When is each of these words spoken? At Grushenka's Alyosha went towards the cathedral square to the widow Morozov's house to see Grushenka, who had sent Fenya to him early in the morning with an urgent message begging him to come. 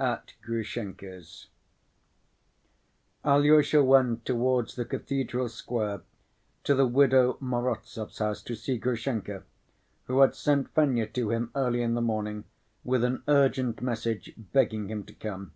At 0.00 0.32
Grushenka's 0.42 1.46
Alyosha 3.24 3.84
went 3.84 4.24
towards 4.24 4.74
the 4.74 4.84
cathedral 4.84 5.48
square 5.48 6.00
to 6.64 6.74
the 6.74 6.88
widow 6.88 7.36
Morozov's 7.38 8.18
house 8.18 8.42
to 8.42 8.56
see 8.56 8.78
Grushenka, 8.80 9.44
who 10.06 10.22
had 10.22 10.34
sent 10.34 10.74
Fenya 10.74 11.06
to 11.12 11.30
him 11.30 11.52
early 11.54 11.82
in 11.82 11.94
the 11.94 12.00
morning 12.02 12.46
with 12.82 13.04
an 13.04 13.22
urgent 13.28 13.80
message 13.80 14.32
begging 14.36 14.90
him 14.90 15.04
to 15.04 15.12
come. 15.14 15.52